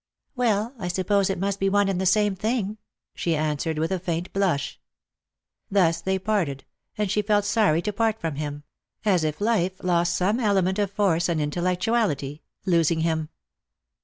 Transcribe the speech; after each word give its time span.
*' 0.21 0.25
Well, 0.35 0.73
I 0.79 0.87
suppose 0.87 1.29
it 1.29 1.37
must 1.37 1.59
be 1.59 1.69
one 1.69 1.87
and 1.87 2.01
the 2.01 2.07
same 2.07 2.35
thing," 2.35 2.79
she 3.13 3.35
answered 3.35 3.77
with 3.77 3.91
a 3.91 3.99
faint 3.99 4.33
blush. 4.33 4.81
^us 5.71 6.03
they 6.03 6.17
parted, 6.17 6.65
and 6.97 7.07
aha 7.07 7.21
felt 7.21 7.45
sorry 7.45 7.83
to 7.83 7.93
part 7.93 8.19
from 8.19 8.33
him; 8.37 8.63
as 9.05 9.23
Lost 9.23 9.35
Jbr 9.37 9.43
Love. 9.43 9.77
247 9.77 9.77
if 9.77 9.77
life 9.77 9.83
lost 9.87 10.17
some 10.17 10.39
element 10.39 10.79
of 10.79 10.89
force 10.89 11.29
and 11.29 11.39
intellectuality, 11.39 12.41
losing 12.65 13.01
him. 13.01 13.29